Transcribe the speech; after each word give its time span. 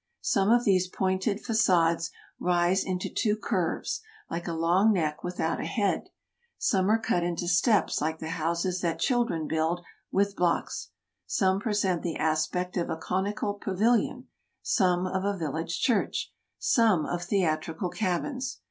Some 0.23 0.49
of 0.49 0.63
these 0.63 0.87
pointed 0.87 1.39
facades 1.45 2.09
rise 2.39 2.83
into 2.83 3.07
two 3.07 3.35
curves, 3.37 4.01
like 4.31 4.47
a 4.47 4.53
long 4.53 4.91
neck 4.91 5.23
without 5.23 5.59
a 5.61 5.65
head; 5.65 6.09
some 6.57 6.89
are 6.89 6.97
cut 6.97 7.21
into 7.21 7.47
steps 7.47 8.01
like 8.01 8.17
the 8.17 8.29
houses 8.31 8.81
that 8.81 8.97
children 8.97 9.45
build 9.47 9.85
with 10.11 10.35
blocks; 10.35 10.89
some 11.27 11.59
present 11.59 12.01
the 12.01 12.15
aspect 12.17 12.77
of 12.77 12.89
a 12.89 12.97
conical 12.97 13.53
pavilion, 13.53 14.27
some 14.63 15.05
of 15.05 15.23
a 15.23 15.37
village 15.37 15.79
church, 15.79 16.33
some 16.57 17.05
of 17.05 17.21
theatrical 17.21 17.91
cabins. 17.91 18.57